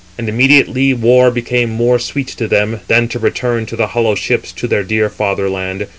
[0.17, 4.51] And immediately war became more sweet to them, than to return in the hollow ships
[4.53, 5.85] to their dear fatherland.